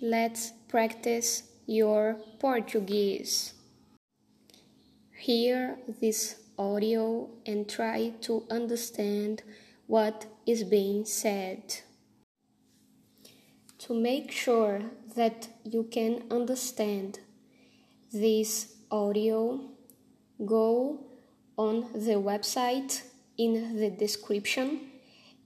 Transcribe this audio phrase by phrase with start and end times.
[0.00, 3.54] let's practice your Portuguese.
[5.18, 9.42] Hear this audio and try to understand
[9.86, 11.80] what is being said.
[13.80, 14.82] To make sure
[15.16, 17.20] that you can understand
[18.12, 19.60] this audio,
[20.44, 21.06] go
[21.56, 23.02] on the website
[23.36, 24.80] in the description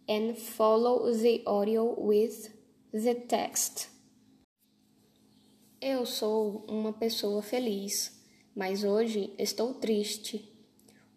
[0.09, 2.51] and follow the audio with
[2.93, 3.89] the text.
[5.85, 10.49] Eu sou uma pessoa feliz, mas hoje estou triste.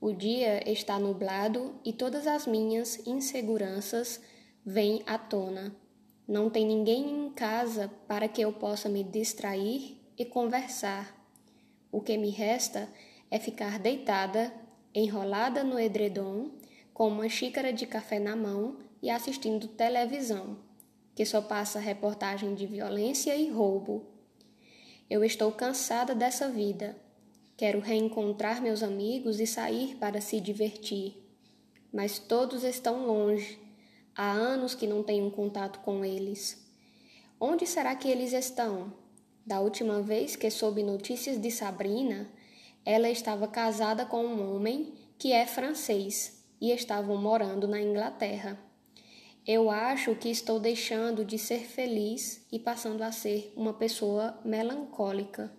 [0.02, 4.20] O dia está nublado e todas as minhas inseguranças
[4.66, 5.76] vêm à tona.
[6.28, 11.16] Não tem ninguém em casa para que eu possa me distrair e conversar.
[11.92, 12.90] O que me resta
[13.30, 14.52] é ficar deitada,
[14.96, 16.50] enrolada no edredom,
[16.92, 20.58] com uma xícara de café na mão e assistindo televisão,
[21.14, 24.15] que só passa reportagem de violência e roubo.
[25.08, 26.96] Eu estou cansada dessa vida.
[27.56, 31.24] Quero reencontrar meus amigos e sair para se divertir.
[31.94, 33.60] Mas todos estão longe.
[34.16, 36.66] Há anos que não tenho contato com eles.
[37.40, 38.92] Onde será que eles estão?
[39.46, 42.28] Da última vez que soube notícias de Sabrina,
[42.84, 48.60] ela estava casada com um homem que é francês e estavam morando na Inglaterra.
[49.48, 55.54] Eu acho que estou deixando de ser feliz e passando a ser uma pessoa melancólica.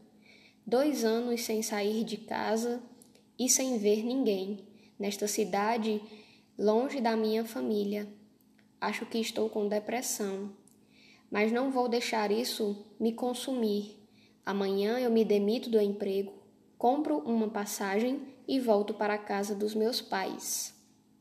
[0.66, 2.82] Dois anos sem sair de casa
[3.38, 4.66] e sem ver ninguém,
[4.98, 6.02] nesta cidade,
[6.58, 8.12] longe da minha família.
[8.80, 10.50] Acho que estou com depressão,
[11.30, 14.04] mas não vou deixar isso me consumir.
[14.44, 16.32] Amanhã eu me demito do emprego,
[16.76, 20.75] compro uma passagem e volto para a casa dos meus pais.